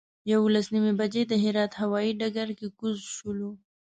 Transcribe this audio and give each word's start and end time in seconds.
یولس 0.31 0.67
نیمې 0.73 0.93
بجې 0.99 1.23
د 1.27 1.33
هرات 1.43 1.71
هوایي 1.81 2.11
ډګر 2.19 2.49
کې 2.59 2.67
کوز 2.79 2.97
شولو. 3.15 3.51